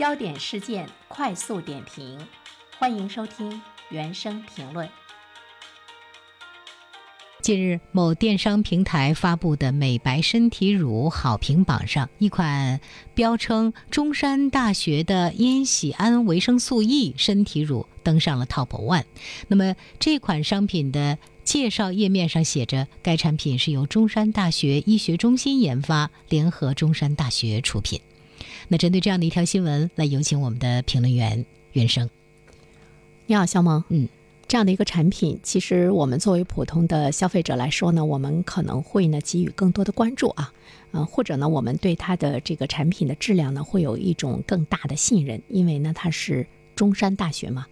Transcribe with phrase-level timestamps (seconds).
[0.00, 2.18] 焦点事件快速点评，
[2.78, 3.60] 欢迎收听
[3.90, 4.88] 原声评论。
[7.42, 12.80] 近日，某电商平台发布的美白身体乳好评榜上，一款
[13.14, 19.04] 标称中山大学的烟酰胺维生素 E 身体乳登上了 Top One。
[19.48, 28.00] 那么，这款商品的介绍页面上写着，该产品是由中山大学医学中心研发，联合中山大学出品。
[28.72, 32.08] 那针对这样的一条新闻，来有请我们的评论员袁生。
[33.26, 33.82] 你好，肖萌。
[33.88, 34.08] 嗯。
[34.46, 40.52] 这样的一个产品，其实我们作为普通的消费者来说呢，我们可能会呢给予更多的关注啊，
[40.92, 47.66] 嗯，或者呢，我们对它的这个产品的质量呢，会有一种更大的信任，因为呢，它是中山大学嘛。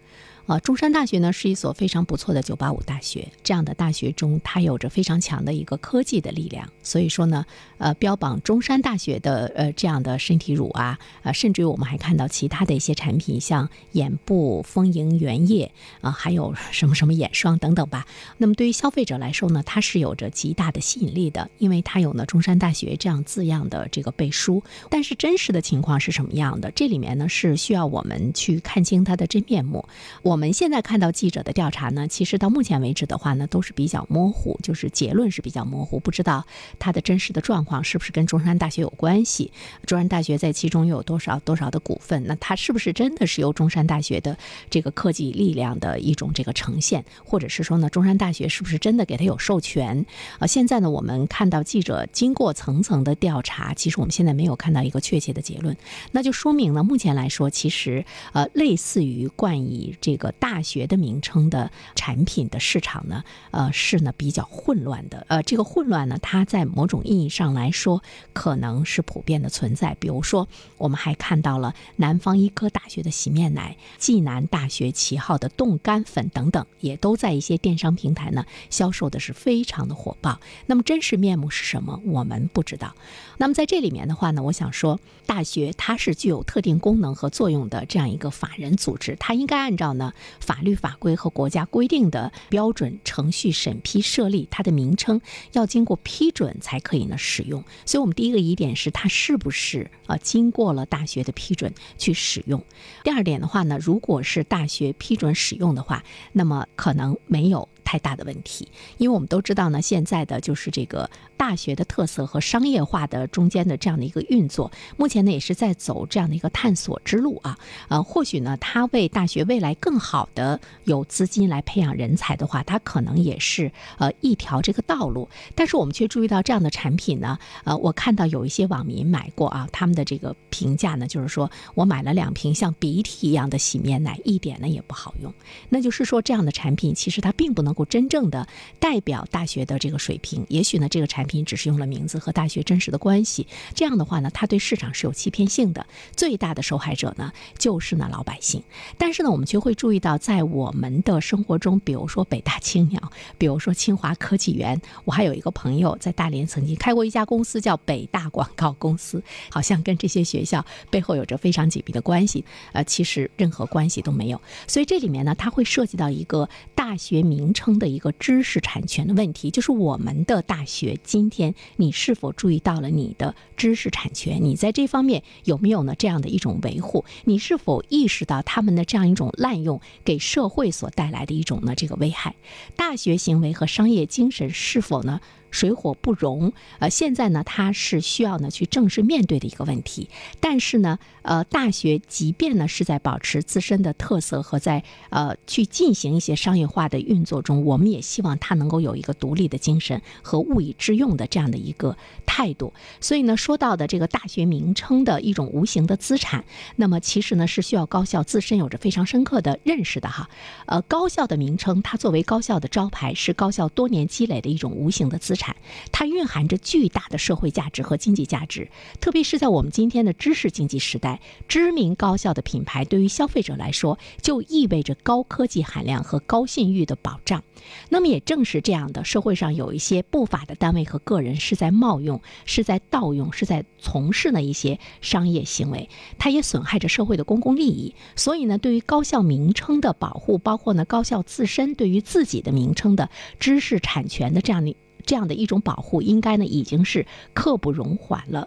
[0.49, 3.29] 啊，中山大学呢是一所非常不错的985大学。
[3.43, 6.67] 这样的大学中，它有着非常强的一个科技的力量。
[6.83, 7.45] 所以说呢，
[7.77, 18.07] 呃，标榜中山大学的呃这样的身体乳啊，啊，甚至于我们还看到其他的一些产品，像眼部丰盈原液啊，还有什么什么眼霜等等吧。
[18.39, 24.65] 那么对于消费者来说呢，它是有着极大的吸引力的，因为它有呢中山大学这样字样的这个背书。
[24.89, 26.71] 但是真实的情况是什么样的？
[26.71, 29.87] 这里面呢是需要我们去看清它的真面目。
[30.23, 30.38] 我。
[30.39, 36.47] 我们现在看到记者的调查呢，其实到目前为止的话呢，都是比较模糊，就是结论是比较模糊，不知道
[36.79, 39.51] 它的真实的状况是不是跟中山大学有关系，
[39.85, 44.39] 中山大学在其中又有多少多少的股份，那它是不是真的是由中山大学的
[44.71, 50.07] 这个科技力量的一种这个呈现，或者是说呢，中山大学是不是真的给他有授权？
[50.39, 55.77] 啊，现在呢，我们看到记者经过层层的调查，其实我们现在没有看到一个确切的结论，
[56.13, 60.28] 那就说明呢，目前来说，其实呃，类似于冠以这个。
[60.33, 65.25] 大学的名称的产品的市场呢，呃，是呢比较混乱的。
[65.29, 69.97] 呃，这个混乱呢，它在某种意义上来说，可能是普遍的存在。
[70.01, 80.41] 比如说，我们还看到了南方医科大学的洗面奶、暨南大学旗号的冻干粉等等，也都在一些电商平台呢销售的是非常的火爆。
[80.67, 82.01] 那么真实面目是什么？
[82.05, 82.95] 我们不知道。
[83.39, 90.08] 那么在这里面的话呢，我想说，大学它是具有特定功能和作用的这样一个法人组织，它应该按照呢
[90.41, 95.21] 法律法规和国家规定的标准程序审批设立，它的名称
[95.53, 97.63] 要经过批准才可以呢使用。
[97.85, 102.63] 所以，我们第一个疑点是它是不是啊经过了大学的批准去使用。
[103.05, 106.03] 第二点的话呢，如果是大学批准使用的话，
[106.33, 107.69] 那么可能没有。
[107.89, 108.69] 太大的问题，
[108.99, 117.59] 因为我们都知道呢，现在的就是这个大学的特色和商业化的中间的这样的一个运作，目前呢也是在走这样的一个探索之路啊。
[117.89, 125.27] 呃，或许呢，它为大学未来更好的有资金来培养人才的话，它可能也是呃一条这个道路。
[125.55, 135.33] 但是我们却注意到这样的产品呢，呃，我看到有一些网民买过啊，他们的这个评价呢，就是说我买了两瓶像鼻涕一样的洗面奶，一点呢也不好用。
[135.71, 137.78] 那就是说，这样的产品其实它并不能。
[137.79, 138.49] 不真正的
[138.81, 143.47] 代表大学的这个水平，也许呢，这个产品只是用了名字和大学真实的关系。
[143.73, 145.87] 这样的话呢，它对市场是有欺骗性的。
[146.17, 148.61] 最大的受害者呢，就是呢老百姓。
[148.97, 159.23] 但是呢，我们却会注意到，在我们的生活中，比如说北大青鸟，比如说清华科技园，我还有一个朋友在大连曾经开过一家公司，叫北大广告公司，
[159.53, 162.45] 好像跟这些学校背后有着非常紧密的关系。
[162.73, 164.41] 呃，其实任何关系都没有。
[164.67, 167.68] 所以这里面呢，它会涉及到一个大学名称。
[167.77, 174.39] 的一个知识产权的问题，就是我们的大学今天，你是否注意到了你的知识产权？
[174.41, 177.05] 你在这方面有没有呢这样的一种维护？
[177.25, 182.37] 你是否意识到他们的这样一种滥用给社会所带来的一种呢这个危害？
[182.77, 185.21] 大学行为和商业精神是否呢？
[185.51, 190.09] 水火不容，呃，现在呢，它是需要呢去正式面对的一个问题。
[190.41, 202.75] 但是呢，呃，大学即便呢是在保持自身的特色和在呃去进行一些商业化的运作中，我们也希望它能够有一个独立的精神和物以致用的这样的一个态度。
[203.01, 206.45] 所以呢，说到的这个大学名称的一种无形的资产，
[206.77, 210.29] 那么其实呢是需要高校自身有着非常深刻的认识的哈。
[210.67, 215.38] 呃，高校的名称，它作为高校的招牌，是高校多年积累的一种无形的资。
[215.39, 215.57] 产
[215.93, 218.69] 它蕴含着巨大的社会价值和经济价值，
[219.01, 227.43] 特别是在我们今天的知识经济时代，知名高校的品牌对于消费者来说，就意味着高科技含量和高信誉的保障。
[227.89, 235.89] 那么，也正是这样的，社会上有一些不法的单位和个人是在冒用、是在盗用、是在从事呢一些商业行为，
[236.19, 237.95] 它也损害着社会的公共利益。
[238.17, 243.09] 所以呢，对于高校名称的保护，包括呢高校自身对于自己的名称的
[243.39, 244.75] 知识产权的这样的。
[245.09, 248.47] 这样的一种保护，应该呢已经是刻不容缓了。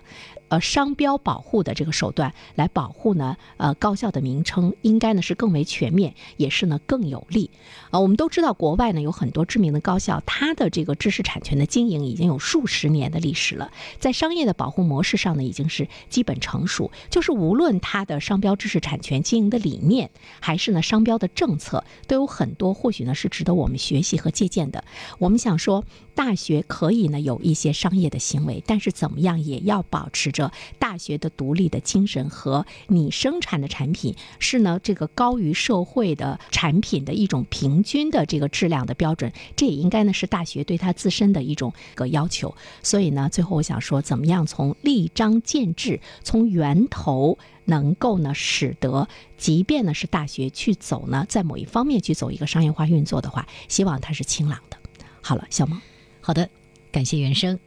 [0.51, 7.49] 呃，商标保护的这个手段来保护呢，呃，高校的名称应该呢是更为全面，也是呢更有利。
[7.89, 16.91] 啊，我们都知道国外呢有很多知名的高校，它的这个知识产权的经营已经有数十年的历史了，在商业的保护模式上呢已经是基本成熟。
[17.09, 20.09] 就是无论它的商标知识产权经营的理念，
[20.41, 24.83] 还是呢商标的政策，都有很多或许呢是值得我们学习和借鉴的。
[25.17, 30.40] 我们想说，大学可以呢有一些商业的行为，但是怎么样也要保持着
[30.79, 42.55] 大学的独立的精神和你生产的产品是呢，这个高于社会的产品的一种平均的这个质量的标准，这也应该呢是大学对它自身的一种个要求。
[42.81, 49.07] 所以呢，最后我想说，怎么样从立章建制，从源头能够呢，使得
[49.37, 54.77] 即便呢是大学去走呢，在某一方面去走一个商业化运作的话，希望它是清朗的。
[55.21, 55.79] 好了，小萌，
[56.21, 56.49] 好的，
[56.91, 57.59] 感谢原生。